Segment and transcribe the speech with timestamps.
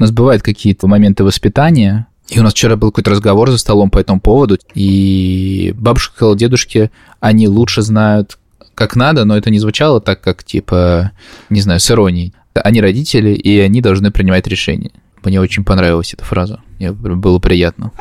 [0.00, 3.90] У нас бывают какие-то моменты воспитания, и у нас вчера был какой-то разговор за столом
[3.90, 8.38] по этому поводу, и бабушка сказала дедушке, они лучше знают,
[8.74, 11.10] как надо, но это не звучало так, как, типа,
[11.50, 12.32] не знаю, с иронией.
[12.54, 14.90] Они родители, и они должны принимать решения.
[15.22, 16.60] Мне очень понравилась эта фраза.
[16.78, 17.92] Мне было приятно.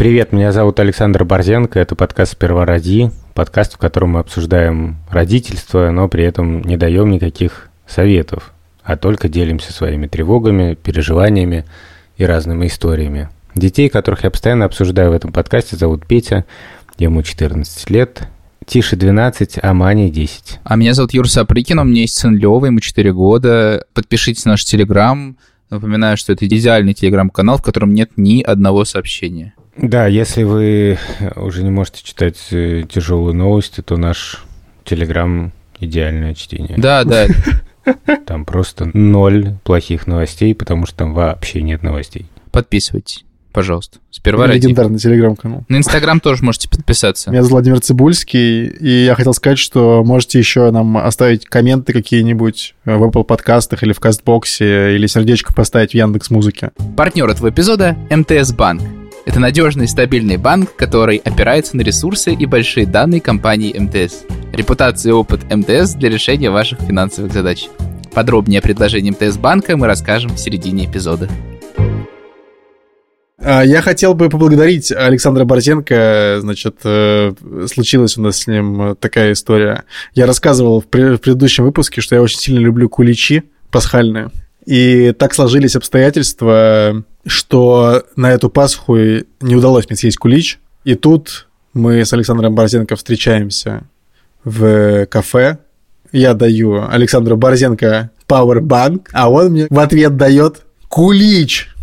[0.00, 5.90] Привет, меня зовут Александр Борзенко, это подкаст «Сперва роди», подкаст, в котором мы обсуждаем родительство,
[5.90, 11.66] но при этом не даем никаких советов, а только делимся своими тревогами, переживаниями
[12.16, 13.28] и разными историями.
[13.54, 16.46] Детей, которых я постоянно обсуждаю в этом подкасте, зовут Петя,
[16.96, 18.26] ему 14 лет,
[18.64, 20.60] Тише 12, а Мане 10.
[20.64, 23.84] А меня зовут Юр Сапрыкин, у меня есть сын Лёва, ему 4 года.
[23.92, 25.36] Подпишитесь на наш Телеграм.
[25.68, 29.52] Напоминаю, что это идеальный телеграм-канал, в котором нет ни одного сообщения.
[29.82, 30.98] Да, если вы
[31.36, 34.44] уже не можете читать э, тяжелые новости, то наш
[34.84, 36.76] Телеграм идеальное чтение.
[36.76, 37.26] Да, да.
[38.26, 42.26] Там просто ноль плохих новостей, потому что там вообще нет новостей.
[42.52, 43.98] Подписывайтесь, пожалуйста.
[44.10, 45.64] Сперва Легендарный телеграм-канал.
[45.68, 47.30] На Инстаграм тоже можете подписаться.
[47.30, 52.74] Меня зовут Владимир Цибульский, и я хотел сказать, что можете еще нам оставить комменты какие-нибудь
[52.84, 56.72] в Apple подкастах или в Кастбоксе, или сердечко поставить в Яндекс Музыке.
[56.96, 58.82] Партнер этого эпизода– МТС Банк.
[59.30, 64.24] Это надежный и стабильный банк, который опирается на ресурсы и большие данные компании МТС.
[64.52, 67.68] Репутация и опыт МТС для решения ваших финансовых задач.
[68.12, 71.28] Подробнее о предложении МТС банка мы расскажем в середине эпизода.
[73.38, 76.38] А, я хотел бы поблагодарить Александра Борзенко.
[76.40, 77.32] Значит, э,
[77.72, 79.84] случилась у нас с ним такая история.
[80.12, 84.32] Я рассказывал в предыдущем выпуске, что я очень сильно люблю куличи пасхальные.
[84.70, 90.60] И так сложились обстоятельства, что на эту Пасху не удалось мне съесть кулич.
[90.84, 93.82] И тут мы с Александром Борзенко встречаемся
[94.44, 95.58] в кафе.
[96.12, 101.74] Я даю Александру Борзенко Powerbank, а он мне в ответ дает кулич.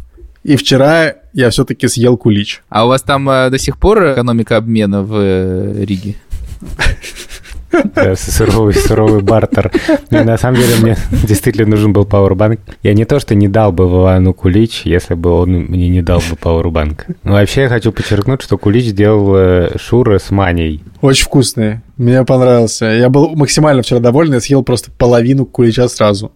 [0.44, 2.64] И вчера я все-таки съел кулич.
[2.70, 6.16] А у вас там э, до сих пор экономика обмена в э, Риге?
[7.72, 9.72] Да, суровый, суровый бартер.
[10.10, 12.60] И на самом деле мне действительно нужен был пауэрбанк.
[12.84, 16.20] Я не то, что не дал бы Вовану кулич, если бы он мне не дал
[16.20, 17.06] бы пауэрбанк.
[17.24, 20.84] Но вообще я хочу подчеркнуть, что кулич сделал э, Шура с маней.
[21.02, 21.82] Очень вкусный.
[21.98, 22.86] Мне понравился.
[22.86, 26.32] Я был максимально вчера доволен, я съел просто половину кулича сразу.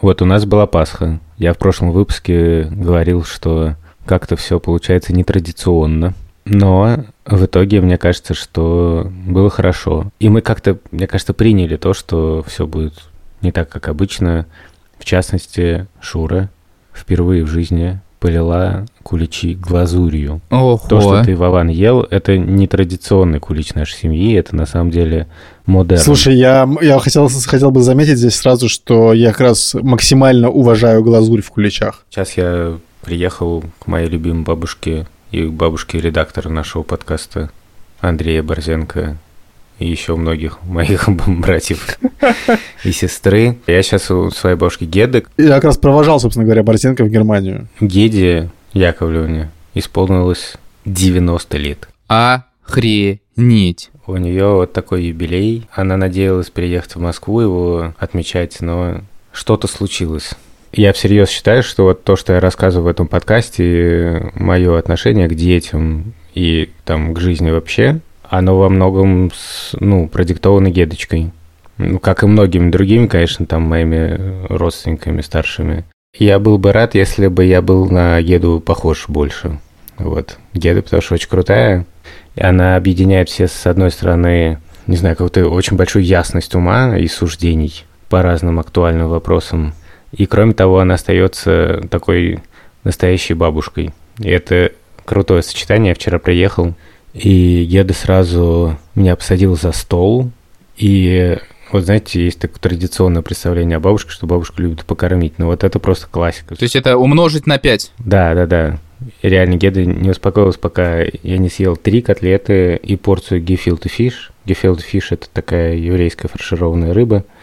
[0.00, 1.20] Вот у нас была Пасха.
[1.38, 6.14] Я в прошлом выпуске говорил, что как-то все получается нетрадиционно.
[6.48, 10.10] Но в итоге, мне кажется, что было хорошо.
[10.18, 12.94] И мы как-то, мне кажется, приняли то, что все будет
[13.42, 14.46] не так, как обычно.
[14.98, 16.50] В частности, Шура
[16.92, 20.40] впервые в жизни полила куличи глазурью.
[20.50, 20.80] Ого.
[20.88, 25.28] То, что ты, Вован, ел, это не традиционный кулич нашей семьи, это на самом деле
[25.66, 26.00] модерн.
[26.00, 31.04] Слушай, я, я хотел, хотел бы заметить здесь сразу, что я как раз максимально уважаю
[31.04, 32.04] глазурь в куличах.
[32.10, 37.50] Сейчас я приехал к моей любимой бабушке и бабушке редактора нашего подкаста
[38.00, 39.18] Андрея Борзенко
[39.78, 41.98] и еще многих моих братьев
[42.84, 43.58] и сестры.
[43.66, 45.24] Я сейчас у своей бабушки Геды.
[45.36, 47.68] Я как раз провожал, собственно говоря, Борзенко в Германию.
[47.80, 51.88] Геде Яковлевне исполнилось 90 лет.
[52.08, 53.90] Охренеть.
[54.06, 55.68] У нее вот такой юбилей.
[55.72, 59.02] Она надеялась приехать в Москву его отмечать, но
[59.32, 60.32] что-то случилось.
[60.72, 65.34] Я всерьез считаю, что вот то, что я рассказываю в этом подкасте, мое отношение к
[65.34, 69.30] детям и там к жизни вообще, оно во многом,
[69.80, 71.30] ну, продиктовано Гедочкой.
[71.78, 75.84] Ну, как и многими другими, конечно, там, моими родственниками старшими.
[76.16, 79.58] Я был бы рад, если бы я был на Геду похож больше.
[79.96, 80.38] Вот.
[80.54, 81.86] Геда, потому что очень крутая.
[82.34, 87.06] И она объединяет все, с одной стороны, не знаю, какую-то очень большую ясность ума и
[87.08, 89.74] суждений по разным актуальным вопросам.
[90.12, 92.40] И кроме того, она остается такой
[92.84, 93.90] настоящей бабушкой.
[94.18, 94.72] И это
[95.04, 95.90] крутое сочетание.
[95.90, 96.74] Я вчера приехал,
[97.12, 100.30] и Геда сразу меня посадил за стол.
[100.76, 101.38] И
[101.72, 105.38] вот знаете, есть такое традиционное представление о бабушке, что бабушка любит покормить.
[105.38, 106.54] Но вот это просто классика.
[106.54, 107.92] То есть это умножить на 5?
[107.98, 108.78] Да, да, да.
[109.22, 114.32] реально Геда не успокоилась, пока я не съел три котлеты и порцию гефилте фиш.
[114.46, 117.24] Гефилте фиш– это такая еврейская фаршированная рыба–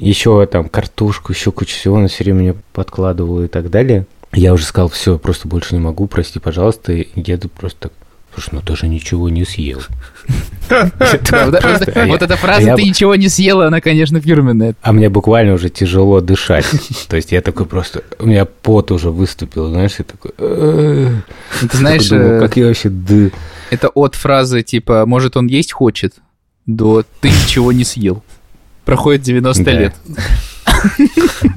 [0.00, 4.06] еще там картошку, еще кучу всего, она все время мне подкладывала и так далее.
[4.32, 6.92] Я уже сказал, все, просто больше не могу, прости, пожалуйста.
[6.92, 7.90] И еду просто
[8.34, 9.80] Слушай, ну ты же ничего не съел.
[10.68, 14.74] Вот эта фраза «ты ничего не съела», она, конечно, фирменная.
[14.82, 16.66] А мне буквально уже тяжело дышать.
[17.08, 18.04] То есть я такой просто...
[18.18, 20.32] У меня пот уже выступил, знаешь, я такой...
[20.36, 22.12] Ты знаешь...
[22.12, 22.92] э, Как я вообще...
[23.70, 26.14] Это от фразы типа «может, он есть хочет?»
[26.66, 28.22] до «ты ничего не съел».
[28.88, 29.72] Проходит 90 Да.
[29.72, 29.94] лет.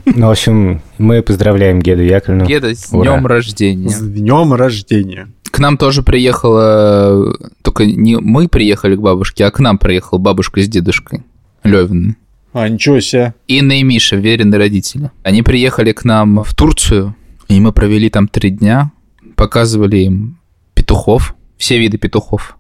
[0.06, 2.46] Ну, в общем, мы поздравляем Геду Яковлевну.
[2.46, 3.14] Геда, с Ура.
[3.14, 3.88] днем рождения.
[3.90, 5.30] С днем рождения.
[5.50, 7.38] К нам тоже приехала...
[7.62, 11.24] Только не мы приехали к бабушке, а к нам приехала бабушка с дедушкой.
[11.64, 12.18] Левин.
[12.52, 13.34] А, ничего себе.
[13.48, 15.10] Инна и Миша, веренные родители.
[15.24, 17.16] Они приехали к нам в Турцию,
[17.48, 18.92] и мы провели там три дня,
[19.38, 20.38] показывали им
[20.74, 22.58] петухов, все виды петухов,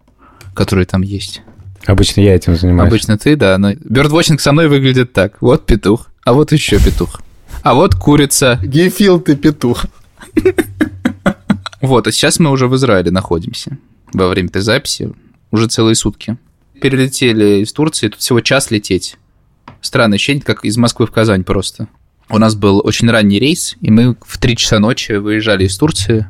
[0.54, 1.42] которые там есть.
[1.86, 2.88] Обычно я этим занимаюсь.
[2.88, 5.42] Обычно ты, да, но бёрдвотчинг со мной выглядит так.
[5.42, 7.22] Вот петух, а вот еще петух.
[7.64, 8.60] А вот курица.
[8.64, 9.86] Гефил ты петух.
[11.82, 13.78] Вот, а сейчас мы уже в Израиле находимся
[14.14, 15.12] во время этой записи.
[15.52, 16.38] Уже целые сутки.
[16.80, 19.18] Перелетели из Турции, тут всего час лететь.
[19.82, 21.88] Странное ощущение, как из Москвы в Казань просто.
[22.30, 26.28] У нас был очень ранний рейс, и мы в 3 часа ночи выезжали из Турции.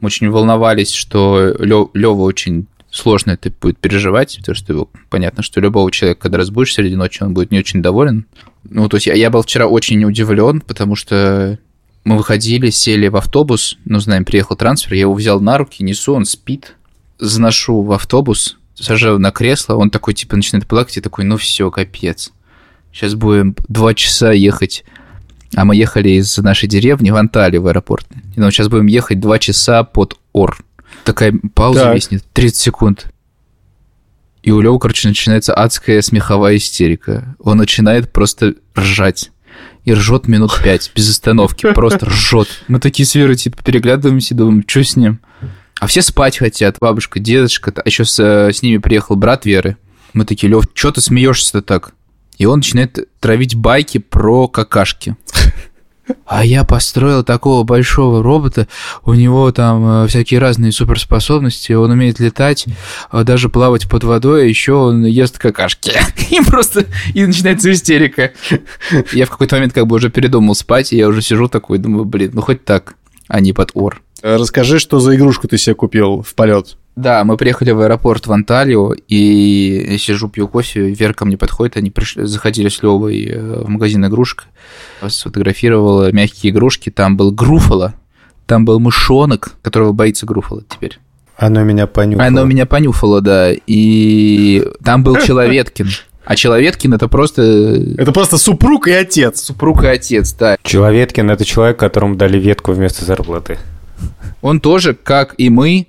[0.00, 5.60] Мы очень волновались, что Лева очень сложно это будет переживать, потому что его, понятно, что
[5.60, 8.26] любого человека, когда разбудишь среди ночи, он будет не очень доволен.
[8.64, 11.58] Ну, то есть я, я был вчера очень удивлен, потому что
[12.04, 16.14] мы выходили, сели в автобус, ну, знаем, приехал трансфер, я его взял на руки, несу,
[16.14, 16.74] он спит,
[17.18, 21.70] заношу в автобус, сажаю на кресло, он такой, типа, начинает плакать, и такой, ну все,
[21.70, 22.32] капец.
[22.92, 24.84] Сейчас будем два часа ехать
[25.54, 28.06] а мы ехали из нашей деревни в Анталию в аэропорт.
[28.36, 30.58] И ну, сейчас будем ехать два часа под Ор.
[31.04, 31.96] Такая пауза Так.
[31.96, 33.06] виснет, 30 секунд.
[34.42, 37.36] И у Лёвы, короче, начинается адская смеховая истерика.
[37.40, 39.30] Он начинает просто ржать.
[39.84, 42.48] И ржет минут пять, без остановки, просто ржет.
[42.68, 45.20] Мы такие с Верой, типа, переглядываемся и думаем, что с ним?
[45.80, 49.76] А все спать хотят, бабушка, дедушка, а еще с, э, с ними приехал брат Веры.
[50.12, 51.92] Мы такие, Лев, что ты смеешься-то так?
[52.36, 55.16] И он начинает травить байки про какашки.
[56.26, 58.68] А я построил такого большого робота,
[59.04, 62.66] у него там э, всякие разные суперспособности, он умеет летать,
[63.12, 65.92] э, даже плавать под водой, а еще он ест какашки.
[66.30, 66.84] И просто
[67.14, 68.32] и начинается истерика.
[69.12, 72.04] Я в какой-то момент как бы уже передумал спать, и я уже сижу такой, думаю,
[72.04, 72.94] блин, ну хоть так,
[73.28, 74.02] а не под ор.
[74.22, 76.76] Расскажи, что за игрушку ты себе купил в полет.
[76.98, 81.36] Да, мы приехали в аэропорт в Анталию, и я сижу, пью кофе, Вера ко мне
[81.36, 84.46] подходит, они пришли, заходили с Левой э, в магазин игрушек,
[85.06, 87.94] сфотографировала мягкие игрушки, там был Груфало,
[88.46, 90.98] там был мышонок, которого боится Груфало теперь.
[91.36, 92.26] Оно меня понюхало.
[92.26, 95.90] Оно меня понюхало, да, и там был Человеткин.
[96.24, 97.42] А Человеткин это просто
[97.96, 99.42] Это просто супруг и отец.
[99.44, 100.56] супруг и отец, да.
[100.64, 103.56] Человеткин– это человек, которому дали ветку вместо зарплаты.
[104.42, 105.86] Он тоже, как и мы,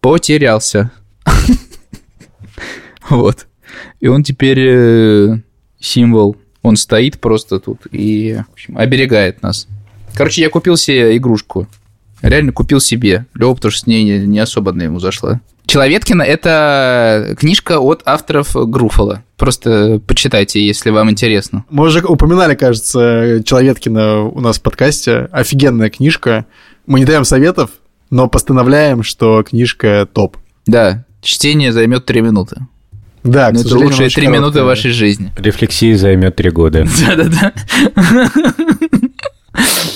[0.00, 0.90] потерялся.
[3.10, 3.46] Вот.
[4.00, 5.36] И он теперь э,
[5.80, 6.36] символ.
[6.60, 8.38] Он стоит просто тут и
[8.74, 9.66] оберегает нас.
[10.14, 11.66] Короче, я купил себе игрушку.
[12.20, 13.26] Реально купил себе.
[13.34, 15.40] Лёва, потому что с ней не, не особо на ему зашла.
[15.66, 19.22] Человеткина– это книжка от авторов Груфола.
[19.36, 21.64] Просто почитайте, если вам интересно.
[21.70, 25.28] Мы уже упоминали, кажется, Человеткина у нас в подкасте.
[25.30, 26.46] Офигенная книжка.
[26.86, 27.70] Мы не даем советов,
[28.10, 30.36] но постановляем, что книжка топ.
[30.66, 32.66] Да, чтение займет три минуты.
[33.24, 35.32] Да, к это лучшие три минуты вашей жизни.
[35.36, 36.86] Рефлексии займет три года.
[37.06, 37.52] Да-да-да.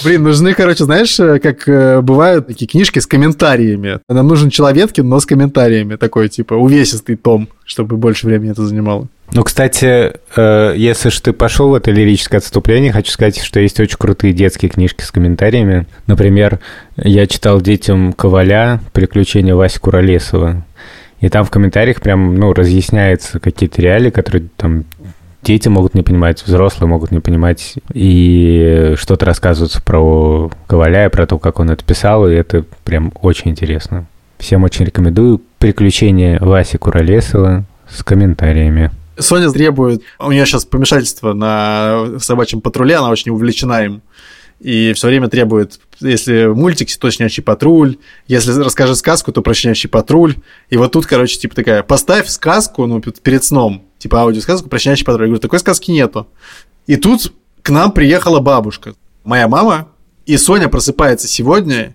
[0.04, 4.00] Блин, нужны, короче, знаешь, э, как э, бывают такие книжки с комментариями.
[4.08, 5.96] Нам нужен Человеткин, но с комментариями.
[5.96, 9.08] Такой, типа, увесистый том, чтобы больше времени это занимало.
[9.32, 13.80] Ну, кстати, э, если же ты пошел в это лирическое отступление, хочу сказать, что есть
[13.80, 15.86] очень крутые детские книжки с комментариями.
[16.06, 16.58] Например,
[16.96, 20.64] я читал детям Коваля «Приключения Васи Куролесова».
[21.20, 24.84] И там в комментариях прям, ну, разъясняются какие-то реалии, которые там
[25.42, 27.74] дети могут не понимать, взрослые могут не понимать.
[27.92, 33.50] И что-то рассказывается про Коваля про то, как он это писал, и это прям очень
[33.50, 34.06] интересно.
[34.38, 38.90] Всем очень рекомендую «Приключения Васи Куролесова» с комментариями.
[39.18, 40.02] Соня требует...
[40.18, 44.02] У нее сейчас помешательство на собачьем патруле, она очень увлечена им.
[44.58, 47.96] И все время требует, если мультик, то щенячий патруль,
[48.28, 50.36] если расскажет сказку, то про щенячий патруль.
[50.70, 55.04] И вот тут, короче, типа такая, поставь сказку, ну, перед сном, типа аудиосказку про щенячий
[55.04, 55.26] патруль.
[55.26, 56.26] Я говорю, такой сказки нету.
[56.86, 57.32] И тут
[57.62, 59.88] к нам приехала бабушка, моя мама,
[60.26, 61.94] и Соня просыпается сегодня,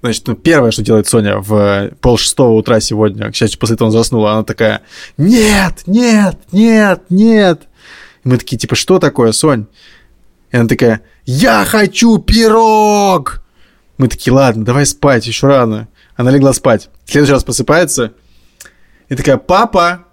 [0.00, 3.88] Значит, ну, первое, что делает Соня в пол шестого утра сегодня, к счастью, после этого
[3.88, 4.82] она заснула, она такая,
[5.16, 7.62] нет, нет, нет, нет.
[8.22, 9.64] И мы такие, типа, что такое, Сонь?
[10.52, 13.42] И она такая, я хочу пирог!
[13.96, 15.88] Мы такие, ладно, давай спать, еще рано.
[16.16, 16.90] Она легла спать.
[17.06, 18.12] В следующий раз просыпается,
[19.08, 20.04] И такая, папа,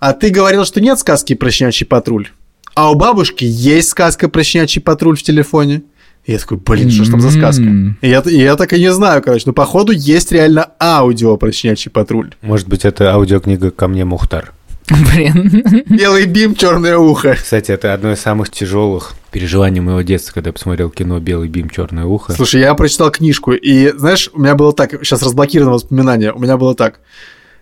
[0.00, 2.28] а ты говорил, что нет сказки про щенячий патруль?
[2.74, 5.82] А у бабушки есть сказка про щенячий патруль в телефоне.
[6.24, 7.62] И я такой, блин, что ж там за сказка?
[8.00, 9.44] И я, и я так и не знаю, короче.
[9.46, 12.32] Но походу есть реально аудио про щенячий патруль.
[12.42, 14.52] Может быть, это аудиокнига «Ко мне Мухтар».
[14.88, 15.84] Блин.
[15.88, 17.34] Белый бим, черное ухо.
[17.34, 21.70] Кстати, это одно из самых тяжелых переживаний моего детства, когда я посмотрел кино «Белый бим,
[21.70, 22.32] черное ухо».
[22.32, 26.56] Слушай, я прочитал книжку, и, знаешь, у меня было так, сейчас разблокировано воспоминание, у меня
[26.56, 27.00] было так.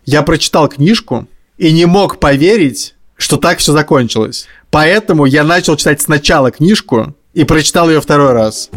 [0.07, 1.27] Я прочитал книжку
[1.59, 4.47] и не мог поверить, что так все закончилось.
[4.71, 8.71] Поэтому я начал читать сначала книжку и прочитал ее второй раз.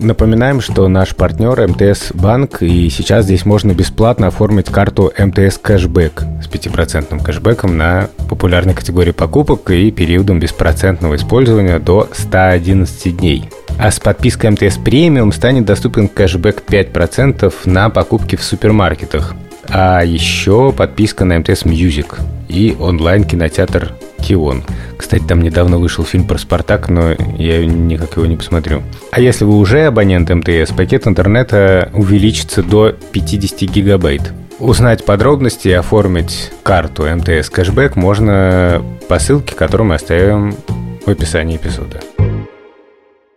[0.00, 6.24] Напоминаем, что наш партнер МТС Банк, и сейчас здесь можно бесплатно оформить карту МТС Кэшбэк
[6.42, 13.48] с 5% кэшбэком на популярной категории покупок и периодом беспроцентного использования до 111 дней.
[13.78, 19.34] А с подпиской МТС Премиум станет доступен кэшбэк 5% на покупки в супермаркетах.
[19.68, 24.64] А еще подписка на МТС Music и онлайн-кинотеатр Кион.
[24.96, 28.82] Кстати, там недавно вышел фильм про Спартак, но я никак его не посмотрю.
[29.10, 34.32] А если вы уже абонент МТС, пакет интернета увеличится до 50 гигабайт.
[34.58, 40.54] Узнать подробности и оформить карту МТС кэшбэк можно по ссылке, которую мы оставим
[41.04, 42.00] в описании эпизода.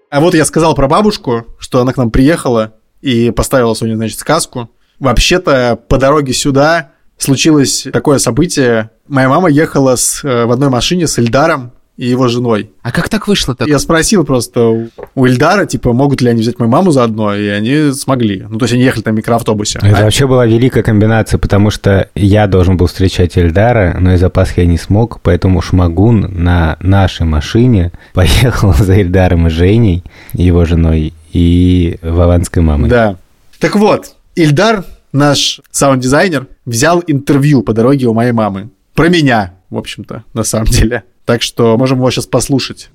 [0.10, 4.20] А вот я сказал про бабушку, что она к нам приехала и поставила Соне, значит,
[4.20, 4.70] сказку.
[5.00, 8.92] Вообще-то по дороге сюда случилось такое событие.
[9.08, 12.72] Моя мама ехала с, э, в одной машине с Эльдаром и его женой.
[12.84, 13.68] А как так вышло так?
[13.68, 17.92] Я спросил просто у Эльдара, типа, могут ли они взять мою маму заодно, и они
[17.92, 18.46] смогли.
[18.48, 19.80] Ну, то есть они ехали в микроавтобусе.
[19.82, 24.60] Это вообще была великая комбинация, потому что я должен был встречать Эльдара, но из-за Пасхи
[24.60, 31.14] я не смог, поэтому Шмагун на нашей машине поехал за Эльдаром и Женей, его женой,
[31.34, 32.90] и Вованской мамой.
[32.92, 33.16] Да.
[33.60, 38.70] Так вот, Ильдар, наш саунд-дизайнер, взял интервью по дороге у моей мамы.
[38.94, 41.06] Про меня, в общем-то, на самом деле.
[41.26, 42.92] Так что можем его сейчас послушать.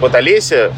[0.00, 0.72] Вот Олеся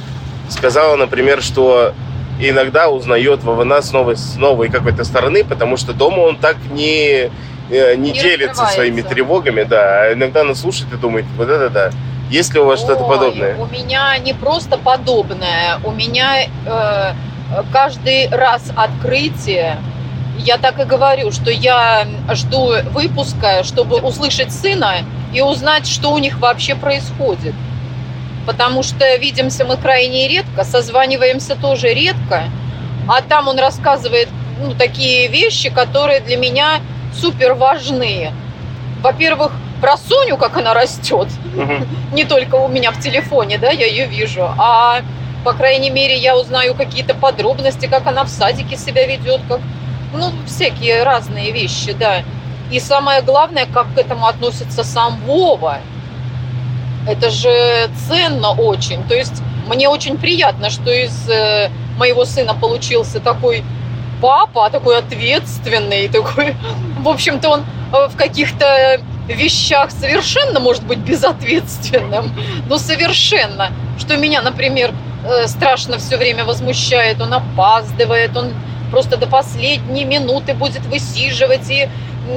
[0.49, 1.93] сказала, например, что
[2.41, 7.31] иногда узнает Вована с новой, с новой какой-то стороны, потому что дома он так не,
[7.69, 10.05] э, не, Не делится своими тревогами, да.
[10.05, 11.91] А иногда она слушает и думает, вот это да.
[12.31, 13.55] Есть ли у вас что-то подобное?
[13.59, 17.13] У меня не просто подобное, у меня э,
[17.73, 19.79] каждый раз открытие.
[20.39, 24.99] Я так и говорю, что я жду выпуска, чтобы услышать сына
[25.33, 27.55] и узнать, что у них вообще происходит.
[28.47, 32.45] Потому что видимся мы крайне редко, созваниваемся тоже редко,
[33.09, 34.29] а там он рассказывает
[34.61, 36.81] ну, такие вещи, которые для меня
[37.19, 38.31] супер важны.
[39.03, 41.87] Во-первых, про Соню, как она растет, Мгм.
[42.13, 45.01] не только у меня в телефоне, да, я ее вижу, а
[45.45, 49.61] по крайней мере я узнаю какие-то подробности, как она в садике себя ведет, как,
[50.13, 52.23] ну, всякие разные вещи, да.
[52.71, 55.79] И самое главное, как к этому относится сам Вова.
[57.07, 59.05] Это же ценно очень.
[59.05, 63.63] То есть мне очень приятно, что из э, моего сына получился такой
[64.21, 66.57] папа, такой ответственный, такой,
[67.01, 67.61] в общем-то, он
[67.93, 72.33] э, в каких-то вещах совершенно может быть безответственным,
[72.69, 73.71] но совершенно.
[73.99, 74.93] Что меня, например,
[75.47, 78.53] страшно все время возмущает, он опаздывает, он
[78.91, 81.89] просто до последней минуты будет высиживать и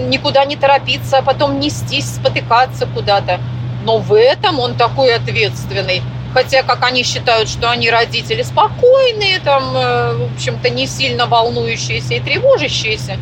[0.07, 3.39] никуда не торопиться, а потом нестись, спотыкаться куда-то.
[3.83, 6.01] Но в этом он такой ответственный.
[6.33, 12.15] Хотя, как они считают, что они родители спокойные, там, э, в общем-то, не сильно волнующиеся
[12.15, 13.17] и тревожащиеся.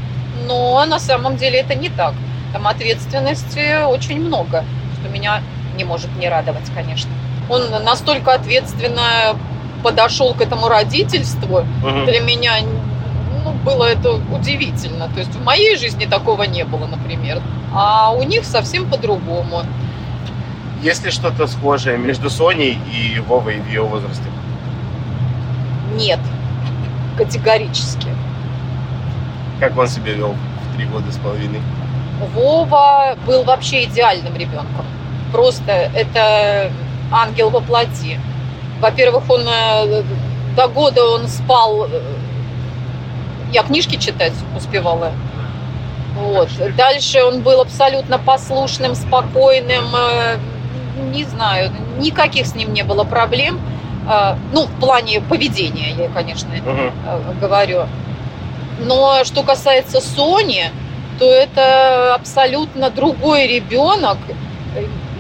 [0.45, 2.13] Но на самом деле это не так.
[2.51, 4.65] Там ответственности очень много,
[4.99, 5.41] что меня
[5.77, 7.11] не может не радовать, конечно.
[7.49, 9.37] Он настолько ответственно
[9.83, 12.05] подошел к этому родительству, Мгм.
[12.05, 12.53] для меня
[13.43, 15.07] ну, было это удивительно.
[15.13, 17.41] То есть в моей жизни такого не было, например.
[17.73, 19.63] А у них совсем по-другому.
[20.81, 24.23] Есть ли что-то схожее между Соней и Вовой в ее возрасте?
[25.95, 26.19] Нет.
[27.17, 28.07] Категорически.
[29.59, 30.35] Как он себя вел
[30.71, 31.61] в три года с половиной?
[32.33, 34.85] Вова был вообще идеальным ребенком.
[35.31, 36.71] Просто это
[37.11, 38.19] ангел во плоти.
[38.79, 40.03] Во-первых, он э,
[40.55, 41.85] до года он спал.
[41.85, 42.01] э,
[43.51, 45.11] Я книжки читать успевала.
[46.15, 46.49] Вот.
[46.75, 49.85] Дальше он был абсолютно послушным, спокойным.
[49.95, 50.37] э,
[51.11, 53.59] Не знаю, никаких с ним не было проблем.
[54.53, 57.87] Ну, в плане поведения, я, конечно, э, говорю.
[58.79, 60.71] Но что касается Сони,
[61.19, 64.17] то это абсолютно другой ребенок.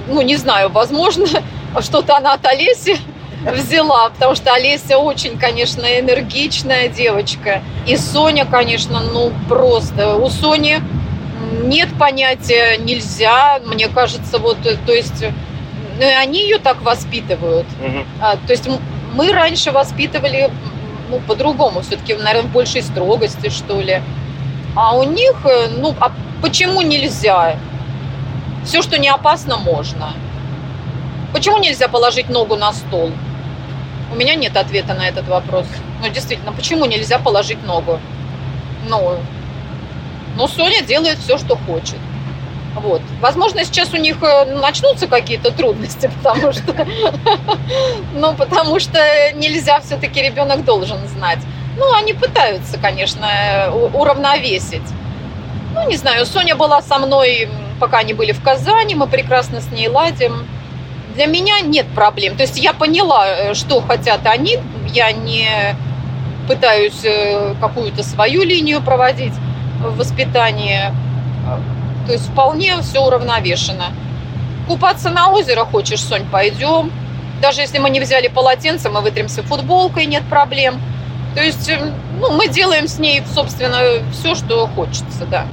[0.07, 1.25] Ну, не знаю, возможно,
[1.81, 2.97] что-то она от Олеси
[3.45, 7.61] взяла, потому что Олеся очень, конечно, энергичная девочка.
[7.85, 10.15] И Соня, конечно, ну просто.
[10.15, 10.81] У Сони
[11.63, 15.23] Нет понятия нельзя, мне кажется, вот, то есть,
[15.99, 17.67] ну и они ее так воспитывают.
[17.79, 18.05] Мгм.
[18.19, 18.67] А, то есть
[19.13, 20.49] мы раньше воспитывали
[21.09, 24.01] ну, по-другому, все-таки, наверное, в большей строгости, что ли.
[24.75, 27.55] А у них, э, ну, а почему нельзя?
[28.65, 30.13] Все, что не опасно, можно.
[31.33, 33.11] Почему нельзя положить ногу на стол?
[34.11, 35.65] У меня нет ответа на этот вопрос.
[36.01, 37.99] Ну, действительно, почему нельзя положить ногу?
[38.87, 39.17] Ну,
[40.37, 41.97] ну Соня делает все, что хочет.
[42.75, 43.01] Вот.
[43.21, 46.87] Возможно, сейчас у них э, начнутся какие-то трудности, потому что,
[48.13, 48.99] ну, потому что
[49.33, 51.39] нельзя все-таки ребенок должен знать.
[51.77, 54.81] Ну, они пытаются, конечно, уравновесить.
[55.73, 59.67] Ну, не знаю, Соня была со мной, пока они были в Казани, мы прекрасно с
[59.71, 60.47] ней ладим.
[61.17, 62.37] Для меня нет проблем.
[62.37, 64.59] То есть я поняла, э, что хотят они.
[64.93, 65.75] Я не
[66.47, 69.33] пытаюсь э, какую-то свою линию проводить
[69.79, 70.93] в воспитании.
[72.05, 73.85] То есть вполне все уравновешено.
[74.67, 76.91] Купаться на озеро хочешь, Сонь, пойдем.
[77.41, 80.79] Даже если мы не взяли полотенце, мы вытремся футболкой, нет проблем.
[81.33, 83.79] То есть, э, ну, мы делаем с ней, собственно,
[84.11, 85.47] все, что хочется, да.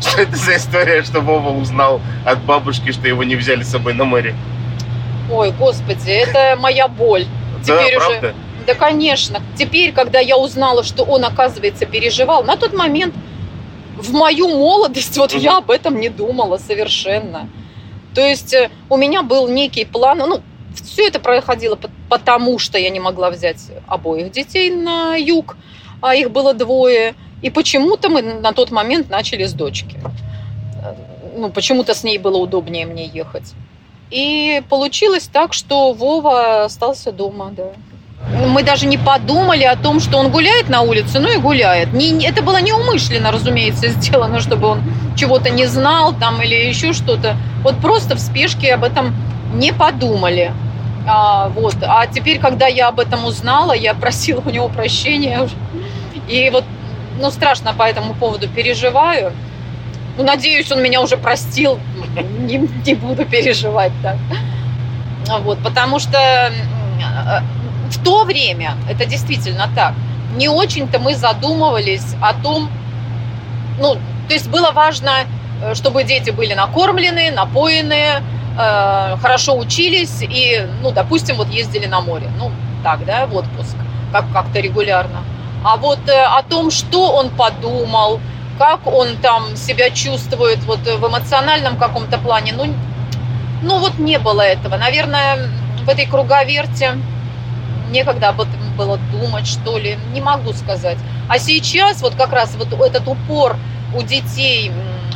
[0.00, 3.92] Что это за история, что Вова узнал от бабушки, что его не взяли с собой
[3.92, 4.34] на море?
[5.32, 7.26] Ой, господи, это моя боль.
[7.62, 8.34] Теперь да, уже- правда?
[8.66, 9.40] Да, конечно.
[9.58, 13.14] Теперь, когда я узнала, что он, оказывается, переживал, на тот момент,
[13.96, 17.48] в мою молодость, вот я об этом не думала совершенно.
[18.14, 20.40] То есть э, у меня был некий план, ну,
[20.74, 25.56] все это происходило по- потому, что я не могла взять обоих детей на юг,
[26.00, 27.14] а их было двое.
[27.42, 29.96] И почему-то мы на тот момент начали с дочки.
[30.82, 30.94] Э,
[31.36, 33.52] Ну, почему-то с ней было удобнее мне ехать.
[34.10, 37.70] И получилось так, что Вова остался дома, да.
[38.48, 41.92] Мы даже не подумали о том, что он гуляет на улице, ну и гуляет.
[41.92, 44.82] Не, это было неумышленно, разумеется, сделано, чтобы он
[45.16, 47.36] чего-то не знал там или еще что-то.
[47.62, 49.14] Вот просто в спешке об этом
[49.54, 50.52] не подумали.
[51.06, 51.76] А, вот.
[51.82, 55.48] а теперь, когда я об этом узнала, я просила у него прощения.
[56.28, 56.64] И вот,
[57.20, 59.32] ну, страшно по этому поводу переживаю.
[60.16, 61.78] Ну, надеюсь, он меня уже простил.
[62.38, 64.16] Не, не буду переживать так.
[65.28, 66.52] А Вот, потому что
[67.90, 69.94] в то время, это действительно так,
[70.36, 72.70] не очень-то мы задумывались о том,
[73.80, 73.94] ну,
[74.28, 75.10] то есть было важно,
[75.62, 78.22] э, чтобы дети были накормлены, напоены,
[78.58, 82.50] э, хорошо учились и, ну, допустим, вот ездили на море, ну,
[82.82, 83.76] так, да, в отпуск,
[84.12, 85.22] как- как-то регулярно.
[85.64, 88.20] А вот э, о том, что он подумал,
[88.58, 92.72] как он там себя чувствует вот в эмоциональном каком-то плане, ну,
[93.62, 94.76] ну вот не было этого.
[94.76, 95.48] Наверное,
[95.84, 96.98] в этой круговерте
[97.90, 100.98] некогда об этом было думать, что ли, не могу сказать.
[101.28, 103.56] А сейчас вот как раз вот этот упор
[103.94, 104.72] у детей,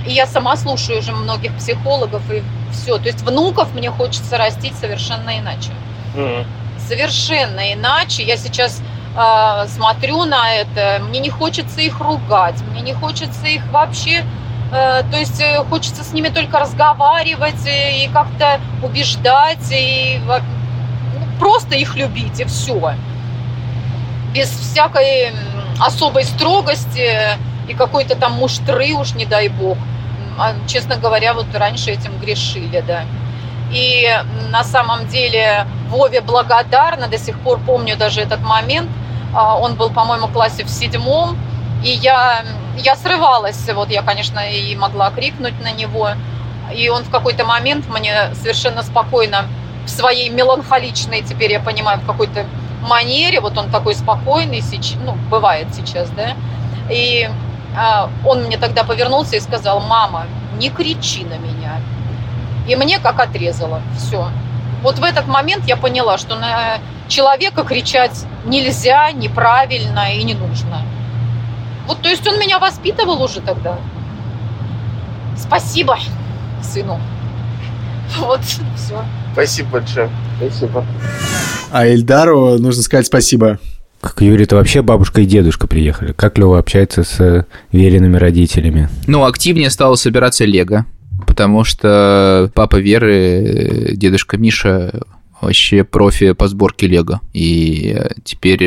[0.06, 4.74] и я сама слушаю уже многих психологов, и все, то есть внуков мне хочется растить
[4.78, 5.70] совершенно иначе.
[6.14, 6.46] Мгм.
[6.86, 8.22] Совершенно иначе.
[8.22, 8.80] Я сейчас
[9.16, 14.24] э, смотрю на это, мне не хочется их ругать, мне не хочется их вообще
[14.70, 21.38] Э, То есть э, хочется с ними только разговаривать э, и как-то убеждать, и ну,
[21.38, 22.94] просто их любить, и все.
[24.34, 25.32] Без всякой
[25.80, 29.78] особой строгости и какой-то там муштры уж, не дай бог.
[30.38, 33.04] А, Честно говоря, вот раньше этим грешили, да.
[33.72, 34.08] И
[34.50, 38.90] на самом деле Вове благодарна, до сих пор помню даже этот момент.
[39.34, 41.36] А, Он был, по-моему, в классе в седьмом,
[41.82, 42.44] и я,
[42.76, 46.10] я срывалась, вот я, конечно, и могла крикнуть на него.
[46.74, 49.46] И он в какой-то момент мне совершенно спокойно
[49.86, 52.44] в своей меланхоличной, теперь я понимаю, в какой-то
[52.82, 56.34] манере, вот он такой спокойный, сейчас, ну, бывает сейчас, да,
[56.90, 57.30] и
[57.76, 60.26] а, он мне тогда повернулся и сказал, мама,
[60.58, 61.57] не кричи на меня.
[62.68, 64.28] И мне как отрезало, все.
[64.82, 66.78] Вот в этот момент я поняла, что на
[67.08, 70.82] человека кричать нельзя, неправильно и не нужно.
[71.86, 73.78] Вот, то есть он меня воспитывал уже тогда.
[75.36, 75.98] Спасибо
[76.62, 77.00] сыну.
[78.18, 78.40] Вот,
[78.76, 79.02] все.
[79.32, 80.10] Спасибо большое.
[80.36, 80.84] Спасибо.
[81.70, 83.58] А Эльдару нужно сказать спасибо.
[84.00, 86.12] К Юре-то вообще бабушка и дедушка приехали.
[86.12, 88.88] Как Лева общается с веренными родителями?
[89.06, 90.86] Ну, активнее стало собираться Лего,
[91.26, 95.02] потому что папа Веры, дедушка Миша
[95.40, 97.20] вообще профи по сборке Лего.
[97.32, 98.62] И э, теперь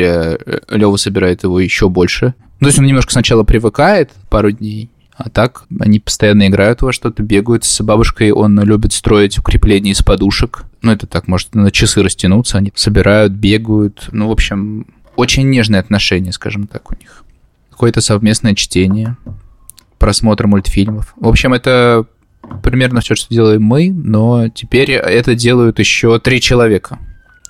[0.70, 2.34] Лева собирает его еще больше.
[2.60, 7.22] То есть он немножко сначала привыкает пару дней, а так они постоянно играют во что-то,
[7.22, 7.64] бегают.
[7.64, 10.64] С бабушкой он любит строить укрепления из подушек.
[10.80, 12.58] Ну, это так, может, на часы растянуться.
[12.58, 14.08] Они собирают, бегают.
[14.12, 14.86] Ну, в общем,
[15.16, 17.24] очень нежные отношения, скажем так, у них.
[17.70, 19.16] Какое-то совместное чтение.
[19.98, 21.14] просмотр мультфильмов.
[21.16, 22.06] В общем, это
[22.62, 26.98] примерно все, что делаем мы, но теперь это делают еще три человека.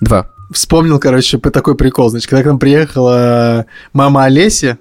[0.01, 0.29] Два.
[0.51, 2.09] Вспомнил, короче, такой прикол.
[2.09, 4.77] Значит, когда к нам приехала мама Олеся,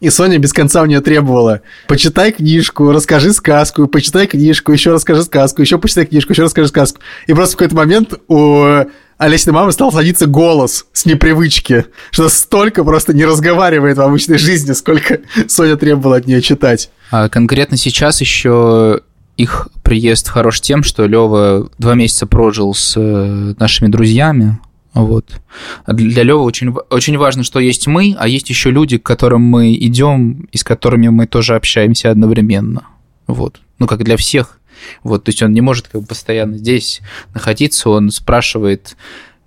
[0.00, 5.22] и Соня без конца у нее требовала, почитай книжку, расскажи сказку, почитай книжку, еще расскажи
[5.22, 7.00] сказку, еще почитай книжку, еще расскажи сказку.
[7.26, 8.84] И просто в какой-то момент у
[9.18, 14.72] Олесиной мамы стал садиться голос с непривычки, что столько просто не разговаривает в обычной жизни,
[14.72, 16.90] сколько Соня требовала от нее читать.
[17.10, 19.00] А конкретно сейчас еще
[19.36, 24.58] их приезд хорош тем, что Лева два месяца прожил с э, нашими друзьями,
[24.96, 25.42] вот.
[25.84, 29.42] А для Лёвы очень, очень важно, что есть мы, а есть еще люди, к которым
[29.42, 32.86] мы идем и с которыми мы тоже общаемся одновременно.
[33.26, 33.60] Вот.
[33.78, 34.58] Ну, как для всех.
[35.02, 37.02] Вот, то есть он не может как бы постоянно здесь
[37.34, 38.96] находиться, он спрашивает,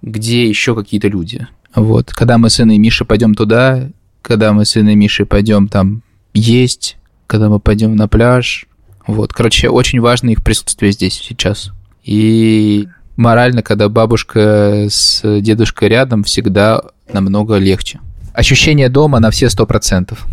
[0.04, 1.48] где еще какие-то люди.
[1.74, 2.12] Вот.
[2.12, 3.90] Когда мы с Инной и Мишей пойдем туда,
[4.22, 6.04] когда мы с Инной и Мишей пойдем там
[6.36, 8.68] есть, когда мы пойдем на пляж.
[9.10, 9.34] Вот.
[9.34, 11.72] Короче, очень важно их присутствие здесь сейчас.
[12.04, 18.00] И морально, когда бабушка с дедушкой рядом, всегда намного легче.
[18.34, 20.28] Ощущение дома на все сто процентов.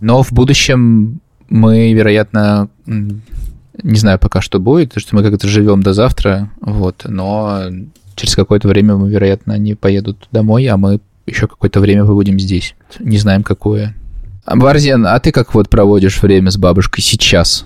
[0.00, 5.82] Но в будущем мы, вероятно, не знаю пока, что будет, потому что мы как-то живем
[5.82, 7.64] до завтра, вот, но
[8.16, 12.74] через какое-то время мы, вероятно, они поедут домой, а мы еще какое-то время побудем здесь.
[13.00, 13.94] Не знаем, какое.
[14.46, 17.64] Барзен, а ты как вот проводишь время с бабушкой сейчас?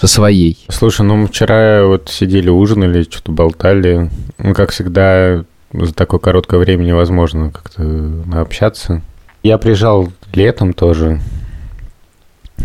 [0.00, 0.56] Со своей.
[0.68, 4.10] Слушай, ну мы вчера вот сидели, ужинали, что-то болтали.
[4.38, 9.02] Ну, как всегда, за такое короткое время невозможно как-то общаться.
[9.42, 11.20] Я приезжал летом тоже,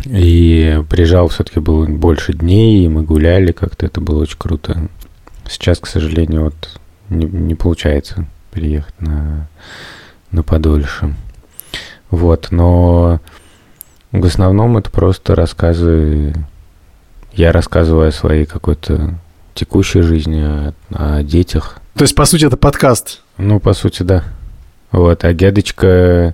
[0.05, 4.87] и приезжал все-таки было больше дней, и мы гуляли как-то, это было очень круто.
[5.47, 9.49] Сейчас, к сожалению, вот не, не получается переехать на,
[10.31, 11.13] на подольше.
[12.09, 13.19] Вот, но
[14.11, 16.33] в основном это просто рассказы
[17.35, 19.15] я рассказываю о своей какой-то
[19.53, 21.77] текущей жизни, о, о детях.
[21.95, 23.21] То есть, по сути, это подкаст?
[23.37, 24.23] Ну, по сути, да.
[24.91, 26.33] Вот, а Гедочка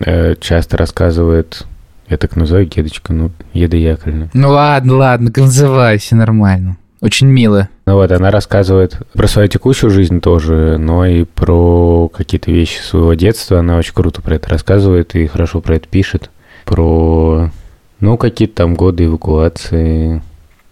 [0.00, 1.66] э, часто рассказывает,
[2.08, 4.30] я так называю Гедочка, ну, Еда Яковлевна.
[4.32, 6.76] Ну ладно, ладно, называй, все нормально.
[7.00, 7.68] Очень мило.
[7.86, 13.14] Ну вот, она рассказывает про свою текущую жизнь тоже, но и про какие-то вещи своего
[13.14, 13.60] детства.
[13.60, 16.30] Она очень круто про это рассказывает и хорошо про это пишет.
[16.64, 17.50] Про,
[18.00, 20.22] ну, какие-то там годы эвакуации,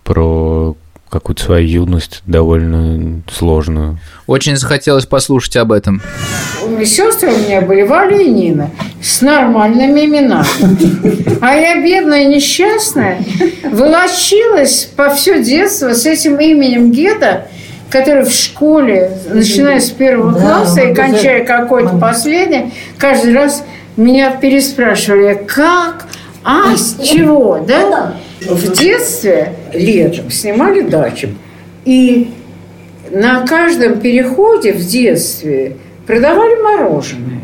[0.05, 0.77] про
[1.09, 3.99] какую-то свою юность довольно сложную.
[4.27, 6.03] Очень захотелось послушать об этом.
[6.85, 11.39] Сестры у меня были Валя и Нина с нормальными именами.
[11.41, 13.19] А я, бедная, несчастная,
[13.71, 17.47] волочилась по все детство с этим именем Геда,
[17.89, 23.65] который в школе, начиная с первого класса и кончая какой-то последний, каждый раз
[23.97, 26.07] меня переспрашивали, как,
[26.49, 28.15] а, с чего, да?
[28.41, 31.31] В детстве летом снимали дачу.
[31.85, 32.31] И
[33.11, 37.41] на каждом переходе в детстве продавали мороженое.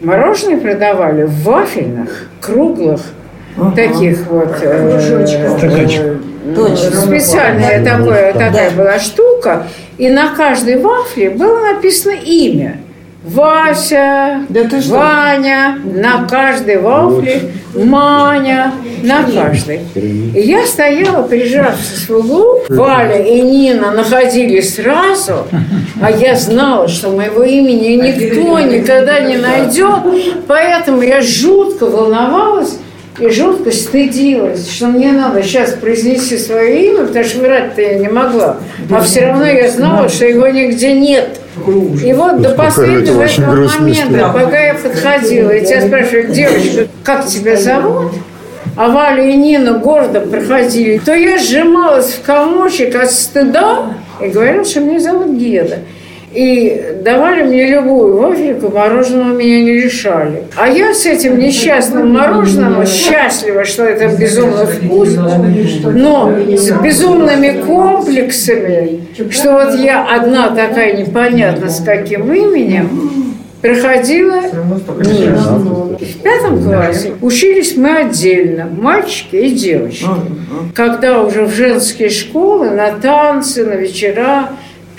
[0.00, 3.02] Мороженое продавали в вафельных, круглых,
[3.56, 3.76] ага.
[3.76, 4.56] таких вот...
[4.62, 4.98] Э,
[6.44, 9.68] э, специальная такое, такая была штука.
[9.96, 12.80] И на каждой вафле было написано имя.
[13.22, 14.94] Вася, да ты что?
[14.94, 19.80] Ваня, на каждой вафле, Маня, на каждой.
[19.94, 25.46] И я стояла, прижавшись в углу, Валя и Нина находились сразу,
[26.00, 32.78] а я знала, что моего имени никто никогда не найдет, поэтому я жутко волновалась,
[33.18, 38.08] и жутко стыдилась, что мне надо сейчас произнести свое имя, потому что врать-то я не
[38.08, 38.56] могла.
[38.90, 41.40] А все равно я знала, что его нигде нет.
[42.04, 47.56] И вот до последнего этого момента, пока я подходила, и тебя спрашивают, девочка, как тебя
[47.56, 48.12] зовут?
[48.76, 54.64] А Валя и Нина гордо проходили, то я сжималась в комочек от стыда и говорила,
[54.64, 55.80] что меня зовут Геда.
[56.32, 60.44] И давали мне любую вафельку, мороженого меня не лишали.
[60.56, 65.52] А я с этим несчастным мороженым счастлива, что это безумно вкусно,
[65.92, 73.10] но с безумными комплексами, что вот я одна такая непонятно с каким именем,
[73.60, 74.40] проходила
[75.00, 75.98] Нина.
[75.98, 80.06] В пятом классе учились мы отдельно, мальчики и девочки.
[80.74, 84.50] Когда уже в женские школы, на танцы, на вечера,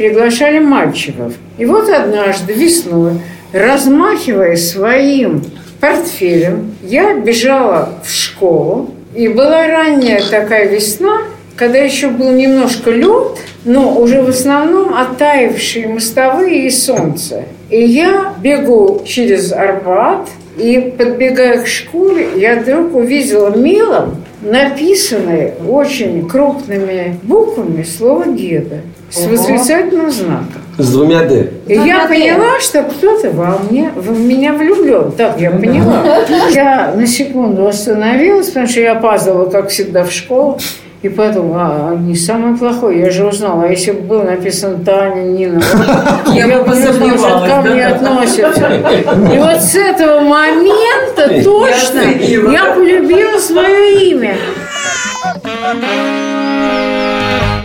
[0.01, 1.33] приглашали мальчиков.
[1.59, 3.13] И вот однажды весной,
[3.53, 5.43] размахивая своим
[5.79, 8.89] портфелем, я бежала в школу.
[9.13, 11.19] И была ранняя такая весна,
[11.55, 17.43] когда еще был немножко лед, но уже в основном оттаившие мостовые и солнце.
[17.69, 26.27] И я бегу через Арбат, И подбегая к школе, я вдруг увидела мелом написанное очень
[26.27, 28.77] крупными буквами слово «деда»
[29.09, 30.61] с восклицательным знаком.
[30.77, 31.51] С двумя «д».
[31.67, 35.11] И я поняла, что кто-то во мне, в меня влюблен.
[35.11, 36.03] Так я поняла.
[36.53, 40.57] Я на секунду остановилась, потому что я опаздывала, как всегда, в школу.
[41.01, 45.23] И подумала, а, не самое плохое, я же узнала, а если бы было написано Таня,
[45.23, 45.59] Нина,
[46.27, 48.67] я бы не знала, ко мне относятся.
[49.33, 52.01] И вот с этого момента точно
[52.51, 54.35] я полюбила свое имя.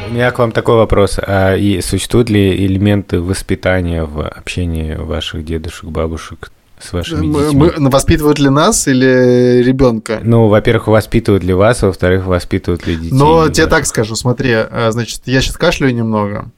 [0.08, 1.18] У меня к вам такой вопрос.
[1.22, 7.58] А и существуют ли элементы воспитания в общении ваших дедушек, бабушек с вашими Мы, детьми?
[7.58, 10.20] мы- ну, воспитывают ли нас или ребенка?
[10.22, 13.14] Ну, во-первых, воспитывают ли вас, во-вторых, воспитывают ли детей?
[13.14, 16.50] Но тебе так скажу, смотри, э, значит, я сейчас кашляю немного.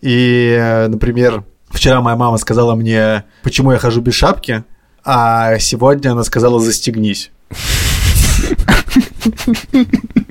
[0.00, 4.64] И, э, например, вчера моя мама сказала мне, почему я хожу без шапки,
[5.04, 7.30] а сегодня она сказала, застегнись.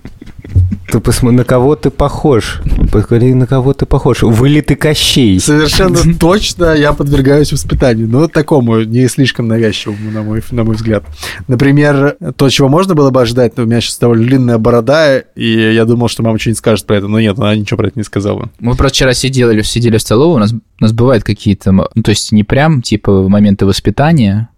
[0.98, 2.60] Ты посмотри, на кого ты похож.
[2.92, 4.24] Посмотри, на кого ты похож.
[4.24, 5.40] Вылитый Кощей.
[5.40, 11.04] Совершенно точно я подвергаюсь воспитанию, но такому, не слишком навязчивому, на мой, на мой взгляд.
[11.48, 15.74] Например, то, чего можно было бы ожидать, но у меня сейчас довольно длинная борода, и
[15.76, 18.04] я думал, что мама что-нибудь скажет про это, но нет, она ничего про это не
[18.04, 18.50] сказала.
[18.60, 22.10] Мы просто вчера сидели, сидели в столовой, у нас, у нас бывают какие-то, ну, то
[22.10, 24.50] есть не прям, типа, моменты воспитания,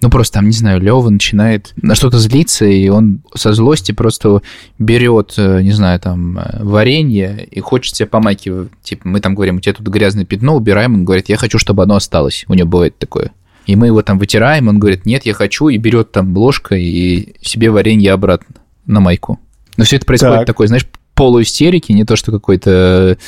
[0.00, 4.42] ну, просто там, не знаю, Лева начинает на что-то злиться, и он со злости просто
[4.78, 8.70] берет, э, не знаю, там, э, варенье и хочет себе помакивать.
[8.82, 11.82] Типа, мы там говорим, у тебя тут грязное пятно, убираем, он говорит, я хочу, чтобы
[11.82, 12.44] оно осталось.
[12.48, 13.32] У него бывает такое.
[13.66, 17.34] И мы его там вытираем, он говорит, нет, я хочу, и берет там ложкой и
[17.42, 18.54] себе варенье обратно
[18.86, 19.40] на майку.
[19.76, 20.46] Но все это происходит Так.
[20.46, 23.18] такой, знаешь, полуистерики, не то, что какой-то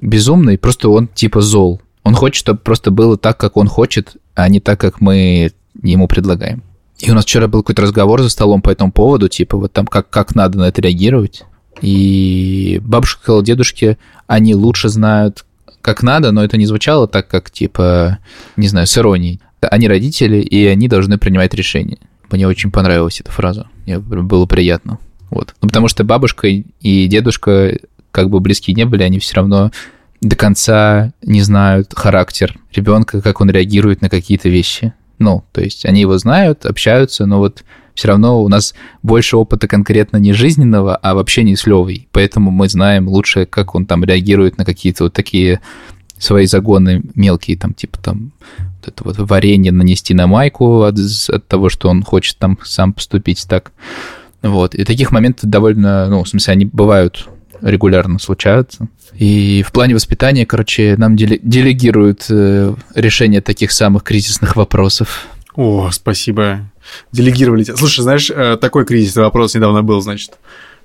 [0.00, 1.82] безумный, просто он типа зол.
[2.04, 6.08] Он хочет, чтобы просто было так, как он хочет, а не так, как мы ему
[6.08, 6.62] предлагаем.
[6.98, 9.86] И у нас вчера был какой-то разговор за столом по этому поводу, типа вот там
[9.86, 11.44] как, как надо на это реагировать.
[11.80, 15.44] И бабушка сказала дедушке, они лучше знают,
[15.80, 18.18] как надо, но это не звучало так, как типа,
[18.56, 19.40] не знаю, с иронией.
[19.60, 21.98] Они родители, и они должны принимать решения.
[22.30, 23.66] Мне очень понравилась эта фраза.
[23.84, 24.98] Мне было приятно.
[25.30, 25.54] Вот.
[25.60, 27.78] Ну, потому что бабушка и дедушка,
[28.10, 29.72] как бы близкие не были, они все равно
[30.20, 34.94] до конца не знают характер ребенка, как он реагирует на какие-то вещи.
[35.22, 39.68] Ну, то есть они его знают, общаются, но вот все равно у нас больше опыта
[39.68, 42.08] конкретно не жизненного, а в общении с Левой.
[42.10, 45.60] Поэтому мы знаем лучше, как он там реагирует на какие-то вот такие
[46.18, 50.96] свои загоны мелкие, там, типа там вот это вот варенье нанести на майку от,
[51.28, 53.72] от того, что он хочет там сам поступить так.
[54.42, 54.74] Вот.
[54.74, 57.28] И таких моментов довольно, ну, в смысле, они бывают
[57.62, 58.88] регулярно случаются.
[59.14, 65.26] И в плане воспитания, короче, нам деле- делегируют э, решение таких самых кризисных вопросов.
[65.54, 66.60] О, спасибо.
[67.12, 67.76] Делегировали тебя.
[67.76, 70.32] Слушай, знаешь, э, такой кризисный вопрос недавно был, значит.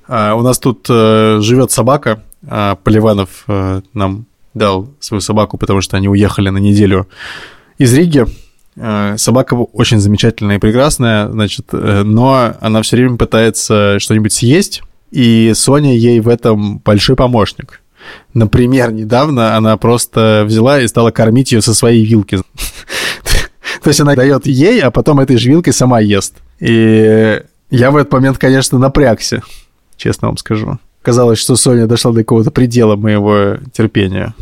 [0.07, 2.23] А, У нас тут э, живет собака.
[2.47, 3.45] а, Поливанов
[3.93, 7.07] нам дал свою собаку, потому что они уехали на неделю
[7.77, 8.25] из Риги.
[8.75, 15.53] Э, Собака очень замечательная и прекрасная, значит, но она все время пытается что-нибудь съесть, и
[15.55, 17.81] Соня ей в этом большой помощник.
[18.33, 22.37] Например, недавно она просто взяла и стала кормить ее со своей вилки.
[23.83, 26.35] То есть она дает ей, а потом этой же вилкой сама ест.
[26.59, 29.43] И я в этот момент, конечно, напрягся,
[29.97, 30.79] честно вам скажу.
[31.01, 34.33] Казалось, что Соня дошла до какого-то предела моего терпения.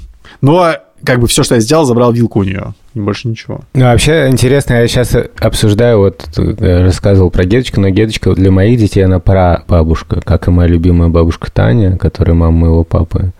[0.41, 2.73] Но как бы все, что я сделал, забрал вилку у нее.
[2.95, 3.61] Больше ничего.
[3.73, 8.79] Ну, вообще интересно, я сейчас обсуждаю, вот э, рассказывал про Гедочку, но Гедочка для моих
[8.79, 13.31] детей, она прабабушка, как и моя любимая бабушка Таня, которая мама моего папы,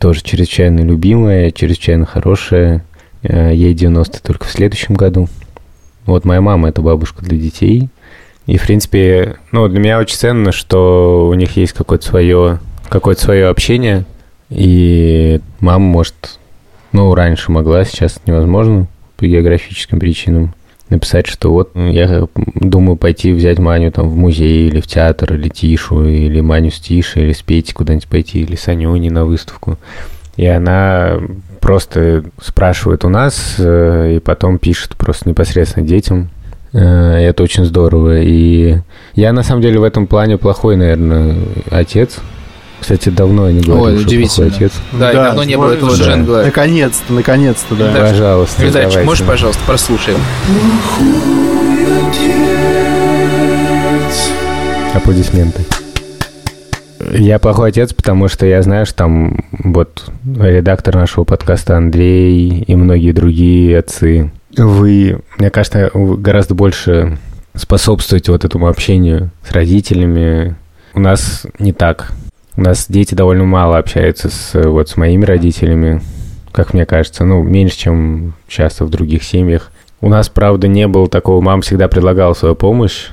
[0.00, 2.82] тоже чрезвычайно любимая, чрезвычайно хорошая,
[3.22, 5.28] Э, ей 90 только в следующем году.
[6.06, 7.88] Вот моя мама– это бабушка для детей,
[8.46, 13.22] и, в принципе, ну, для меня очень ценно, что у них есть какое-то свое, какое-то
[13.22, 14.04] свое общение,
[14.50, 16.40] и мама может,
[16.90, 18.88] ну, раньше могла, сейчас невозможно
[19.22, 20.52] по географическим причинам
[20.88, 25.48] написать, что вот я думаю пойти взять Маню там в музей или в театр, или
[25.48, 29.78] Тишу, или Маню с Тишей, или с Петей куда-нибудь пойти, или с Анюней на выставку.
[30.36, 31.20] И она
[31.60, 36.28] просто спрашивает у нас э, и потом пишет просто непосредственно детям.
[36.72, 38.20] Э, это очень здорово.
[38.22, 38.78] И
[39.14, 41.36] я на самом деле в этом плане плохой, наверное,
[41.70, 42.18] отец.
[42.82, 44.48] Кстати, давно я не говорил, Ой, что удивительно.
[44.48, 44.72] плохой отец.
[44.90, 46.04] Да, и давно не было этого да.
[46.04, 46.42] джингла.
[46.44, 47.92] Наконец-то, наконец-то, да.
[47.92, 48.00] Да.
[48.08, 49.08] Пожалуйста, Передача, давайте.
[49.08, 50.18] можешь, пожалуйста, прослушаем?
[54.92, 55.64] Аплодисменты.
[57.12, 63.12] Я плохой отец, потому что я, знаешь, там вот редактор нашего подкаста Андрей и многие
[63.12, 64.32] другие отцы.
[64.56, 67.16] Вы, мне кажется, вы гораздо больше
[67.54, 70.56] способствуете вот этому общению с родителями.
[70.94, 72.12] У нас не так.
[72.56, 76.02] У нас дети довольно мало общаются с, вот, с моими родителями,
[76.52, 77.24] как мне кажется.
[77.24, 79.70] Ну, меньше, чем часто в других семьях.
[80.02, 81.40] У нас, правда, не было такого.
[81.40, 83.08] Мама всегда предлагала свою помощь.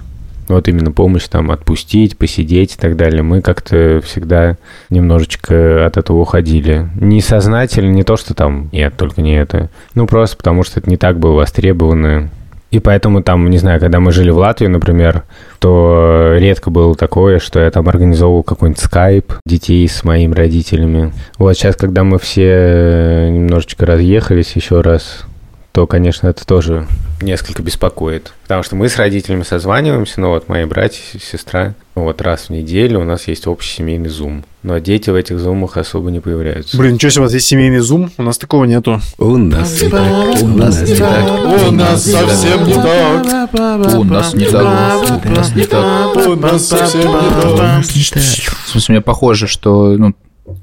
[0.50, 3.22] Вот именно помощь там отпустить, посидеть и так далее.
[3.22, 4.58] Мы как-то всегда
[4.90, 6.90] немножечко от этого уходили.
[7.00, 9.70] Несознательно, не то, что там нет, только не это.
[9.94, 12.32] Ну, просто потому что это не так было востребовано.
[12.72, 15.24] И поэтому там, не знаю, когда мы жили в Латвии, например,
[15.60, 21.12] то редко было такое, что я там организовывал какой-нибудь скайп детей с моими родителями.
[21.38, 25.26] Вот сейчас, когда мы все немножечко разъехались еще раз,
[25.72, 26.88] то, конечно, это тоже
[27.22, 28.34] несколько беспокоит.
[28.44, 31.74] Потому что мы с родителями созваниваемся, ну вот мои братья, сестра,
[32.04, 34.44] вот раз в неделю у нас есть общий семейный зум.
[34.62, 36.78] Но дети в этих зумах особо не появляются.
[36.78, 38.12] Блин, ничего себе, у вас есть семейный зум?
[38.18, 39.00] У нас такого нету.
[39.18, 41.68] У нас не так, у нас не так.
[41.68, 43.54] У нас совсем не так.
[43.96, 46.28] У нас не так, у нас не так.
[46.28, 47.84] У нас совсем не так.
[47.84, 50.14] В смысле, мне похоже, что, ну,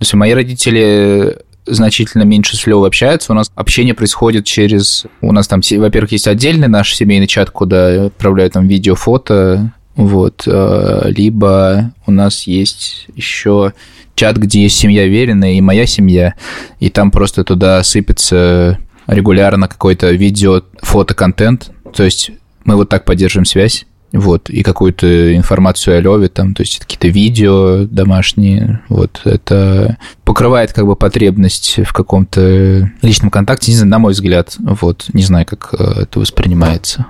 [0.00, 3.32] если мои родители значительно меньше с Левой общаются.
[3.32, 5.04] У нас общение происходит через...
[5.20, 10.44] У нас там, во-первых, есть отдельный наш семейный чат, куда отправляют там видео, фото, вот.
[10.46, 13.72] э, Либо у нас есть еще
[14.14, 16.34] чат, где есть семья Верина и моя семья,
[16.80, 21.70] и там просто туда сыпется регулярно какой-то видео, фото-контент.
[21.94, 22.30] То есть
[22.64, 23.86] мы вот так поддерживаем связь.
[24.12, 30.72] Вот, и какую-то информацию о Леве, там, то есть какие-то видео домашние, вот, это покрывает
[30.72, 35.44] как бы потребность в каком-то личном контакте, не знаю, на мой взгляд, вот, не знаю,
[35.44, 37.04] как э, это воспринимается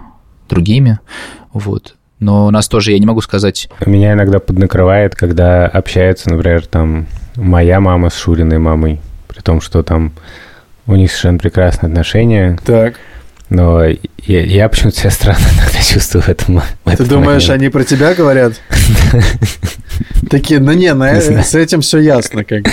[0.48, 0.98] другими,
[1.52, 1.96] вот.
[2.18, 7.06] Но у нас тоже, я не могу сказать, Меня иногда поднакрывает, когда общается, например, там
[7.36, 10.12] моя мама с Шуриной мамой, при том, что там
[10.86, 12.94] у них совершенно прекрасные отношения, Так.
[13.50, 13.96] но я,
[14.44, 16.56] я почему-то себя странно иногда чувствую в этом.
[16.56, 17.60] в Ты этот думаешь, момент.
[17.62, 18.54] они про тебя говорят?
[20.30, 21.20] Такие, ну не, знаю.
[21.20, 22.70] с этим все ясно как бы.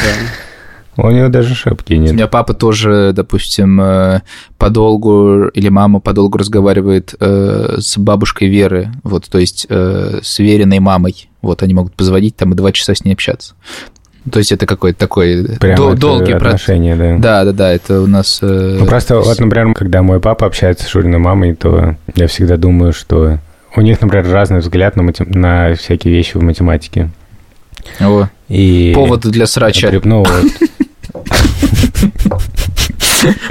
[0.97, 2.13] У него даже шапки У нет.
[2.13, 4.21] меня папа тоже, допустим, э,
[4.57, 10.79] подолгу, или мама подолгу разговаривает э, с бабушкой Веры, вот, то есть э, с Вериной
[10.79, 11.29] мамой.
[11.41, 13.55] Вот, они могут позвонить там и два часа с ней общаться.
[14.31, 16.61] То есть это какой-то такой Прям дол- это долгий процесс.
[16.61, 17.17] отношения, да.
[17.17, 18.39] Да, да, да, это у нас...
[18.41, 22.55] э, Ну, просто, вот, например, когда мой папа общается с Шуриной мамой, то я всегда
[22.55, 23.39] думаю, что
[23.75, 27.09] у них, например, разный взгляд на, матем- на всякие вещи в математике.
[27.99, 28.93] о, И...
[28.95, 29.91] повод для срача.
[30.05, 30.29] Ну, вот.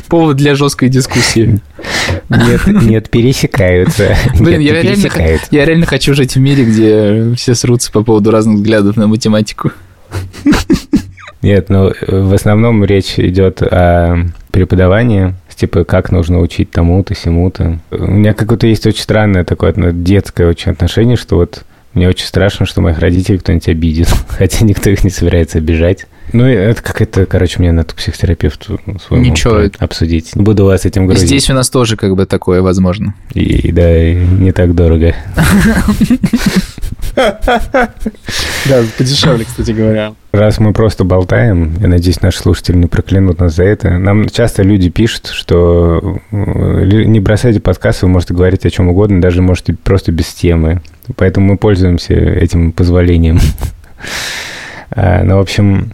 [0.08, 1.60] Повод для жесткой дискуссии.
[2.28, 4.16] Нет, нет, пересекаются.
[4.38, 8.30] Блин, Нет, я реально, я реально хочу жить в мире, где все срутся по поводу
[8.30, 9.72] разных взглядов на математику.
[11.40, 17.78] Нет, ну, в основном речь идет о преподавании, типа, как нужно учить тому-то, сему-то.
[17.92, 21.62] У меня какое-то есть очень странное такое детское очень отношение, что вот
[21.94, 26.06] мне очень страшно, что моих родителей кто-нибудь обидит, хотя никто их не собирается обижать.
[26.32, 30.30] Ну, это какая-то, короче, мне надо к психотерапевту своему Ничего, это- обсудить.
[30.34, 31.26] Буду вас этим грузить.
[31.26, 33.14] Здесь у нас тоже как бы такое возможно.
[33.34, 35.14] И, и да, и не так дорого.
[37.14, 40.14] Да, подешевле, кстати говоря.
[40.32, 43.90] Раз мы просто болтаем, я надеюсь, наши слушатели не проклянут нас за это.
[43.98, 46.34] Нам часто люди пишут, что э,
[47.04, 50.80] не бросайте подкаст, вы можете говорить о чем угодно, даже можете просто без темы.
[51.16, 53.38] Поэтому мы пользуемся этим позволением.
[54.94, 55.92] А, Ну, в общем,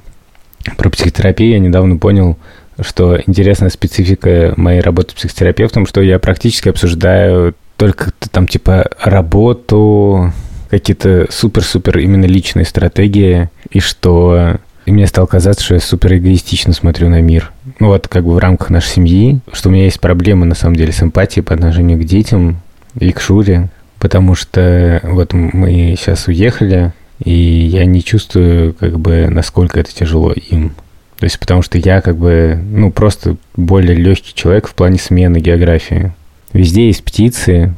[0.76, 2.36] про психотерапию я недавно понял,
[2.80, 10.32] что интересная специфика моей работы психотерапевтом, что я практически обсуждаю только там типа работу,
[10.70, 16.72] какие-то супер-супер именно личные стратегии, и что и мне стало казаться, что я супер эгоистично
[16.72, 17.52] смотрю на мир.
[17.78, 20.76] Ну вот как бы в рамках нашей семьи, что у меня есть проблемы на самом
[20.76, 22.62] деле с эмпатией по отношению к детям
[22.98, 26.92] и к Шуре, потому что вот мы сейчас уехали,
[27.24, 30.74] и я не чувствую как бы насколько это тяжело им.
[31.18, 35.38] То есть потому что я как бы, ну, просто более легкий человек в плане смены
[35.38, 36.12] географии.
[36.52, 37.74] Везде есть птицы,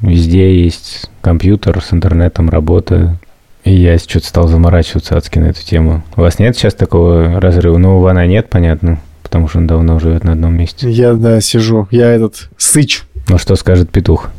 [0.00, 3.18] везде есть компьютер с интернетом, работа.
[3.64, 6.04] И я что-то стал заморачиваться адски на эту тему.
[6.16, 7.78] У вас нет сейчас такого разрыва?
[7.78, 10.88] Ну, у Вана нет, понятно, потому что он давно живет на одном месте.
[10.88, 11.88] Я, да, сижу.
[11.90, 13.02] Я этот сыч.
[13.26, 14.30] Ну, что скажет петух?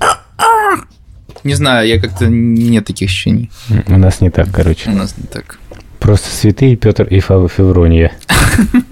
[1.46, 3.52] Не знаю, я как-то нет таких ощущений.
[3.88, 4.90] У нас не так, короче.
[4.90, 5.60] У нас не так.
[6.00, 8.12] Просто святые Петр и Фава Февронья.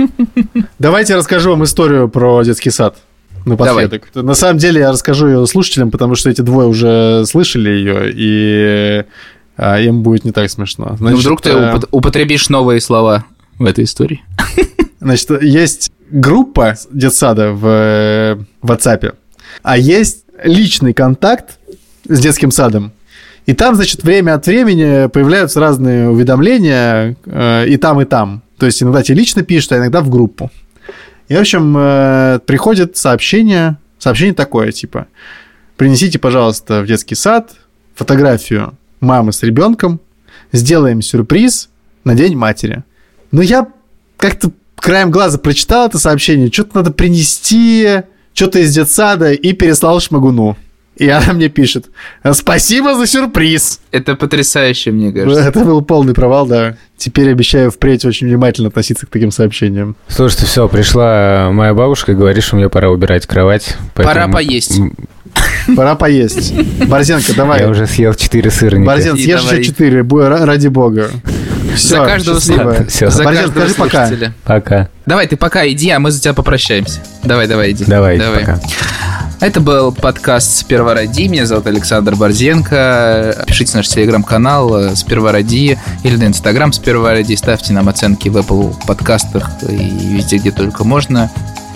[0.79, 2.97] Давайте расскажу вам историю про детский сад.
[3.45, 4.07] Напоследок.
[4.13, 9.03] На самом деле я расскажу ее слушателям, потому что эти двое уже слышали ее, и
[9.57, 10.95] а, им будет не так смешно.
[10.99, 13.25] Ну, вдруг ты э, упот- употребишь новые слова
[13.57, 14.21] в этой истории.
[15.01, 19.15] Значит, есть группа детсада в э, WhatsApp,
[19.63, 21.57] а есть личный контакт
[22.05, 22.91] с детским садом.
[23.45, 28.41] И там, значит, время от времени появляются разные уведомления э, и там, и там.
[28.57, 30.49] То есть иногда тебе лично пишут, а иногда в группу.
[31.27, 35.07] И, в общем, э, приходит сообщение, сообщение такое, типа,
[35.75, 37.51] принесите, пожалуйста, в детский сад
[37.95, 39.99] фотографию мамы с ребенком,
[40.51, 41.69] сделаем сюрприз
[42.03, 42.83] на День матери.
[43.31, 43.67] Но я
[44.17, 50.57] как-то краем глаза прочитал это сообщение, что-то надо принести, что-то из детсада, и переслал Шмагуну.
[50.95, 51.87] И она мне пишет,
[52.33, 53.79] спасибо за сюрприз.
[53.91, 55.41] Это потрясающе, мне кажется.
[55.41, 56.75] Это был полный провал, да.
[56.97, 59.95] Теперь обещаю впредь очень внимательно относиться к таким сообщениям.
[60.07, 63.75] Слушайте, все, пришла моя бабушка и говорит, что мне пора убирать кровать.
[63.95, 64.77] Пора поэтому- поесть.
[64.79, 64.95] М,
[65.75, 66.53] Пора поесть.
[66.87, 67.61] Борзенко, давай.
[67.61, 68.85] Я уже съел 4 сырника.
[68.85, 69.59] Борзен, съешь давай.
[69.59, 71.09] еще четыре, бу- ра- ради бога.
[71.71, 72.85] За Всё, каждого счастливо.
[72.87, 73.09] Всё.
[73.09, 74.09] За Борзен, каждого скажи пока.
[74.43, 74.89] Пока.
[75.07, 77.01] Давай, ты пока иди, а мы за тебя попрощаемся.
[77.23, 77.83] Давай, давай, иди.
[77.85, 78.59] Давай, пока.
[79.43, 81.23] Это был подкаст «Сперва ради».
[81.23, 83.43] Меня зовут Александр Борзенко.
[83.45, 87.35] Пишите наш телеграм-канал э, «Сперва ради» или на инстаграм «Сперва ради».
[87.35, 91.29] Ставьте нам оценки в Apple подкастах и везде, где только можно.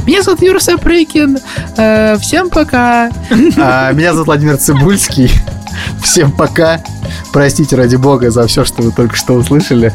[0.05, 1.39] Меня зовут Юра Сапрыкин.
[1.75, 3.11] Э, Всем пока.
[3.57, 5.29] А, Меня зовут Владимир Цибульский.
[6.01, 6.81] Всем пока.
[7.31, 9.93] Простите, ради бога, за все, что вы только что услышали.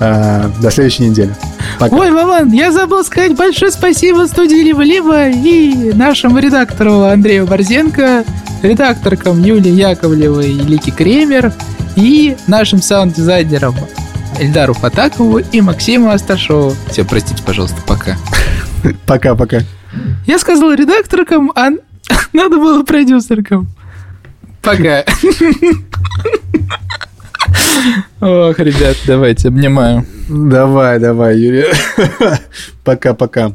[0.00, 1.34] А, До следующей недели.
[1.78, 1.94] Пока.
[1.94, 8.24] Ой, Вован, я забыл сказать большое спасибо студии Либо-Либо и нашему редактору Андрею Борзенко,
[8.62, 11.52] редакторкам Юлии Яковлевой и Лики Кремер
[11.96, 13.74] и нашим саунд-дизайнерам
[14.40, 16.74] Эльдару Фатакову и Максиму Асташову.
[16.90, 18.16] Все, простите, пожалуйста, пока.
[19.06, 19.60] Пока-пока.
[20.26, 21.70] Я сказал редакторкам, а
[22.32, 23.68] надо было продюсеркам.
[24.62, 25.04] Пока.
[28.20, 30.04] Ох, ребят, давайте, обнимаю.
[30.28, 31.72] Давай, давай, Юрий.
[32.84, 33.52] Пока-пока.